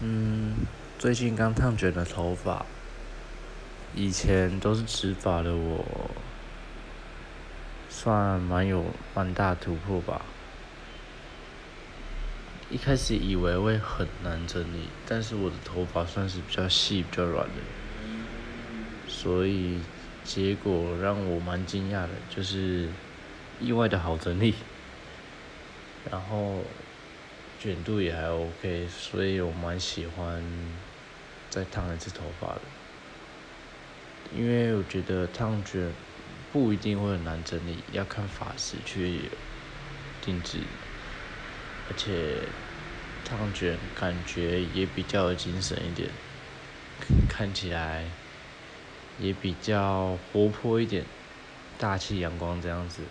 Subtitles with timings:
[0.00, 0.54] 嗯，
[0.96, 2.64] 最近刚烫卷的头发，
[3.96, 5.84] 以前都是直发的我，
[7.88, 10.22] 算蛮有蛮大突破吧。
[12.70, 17.54] 一开始以为会很难整理，但是我的头发算是比较细、比较软的，
[19.08, 19.80] 所以
[20.22, 22.88] 结果让我蛮惊讶的，就是
[23.58, 24.54] 意外的好整理，
[26.08, 26.62] 然后。
[27.58, 30.42] 卷度也还 OK，所以我蛮喜欢
[31.50, 32.60] 再烫一次头发的，
[34.36, 35.92] 因为我觉得烫卷
[36.52, 39.22] 不一定会很难整理，要看发质去
[40.22, 40.58] 定制，
[41.90, 42.36] 而且
[43.24, 46.08] 烫卷感觉也比较精神一点，
[47.28, 48.04] 看起来
[49.18, 51.04] 也比较活泼一点，
[51.76, 53.02] 大气阳光这样子。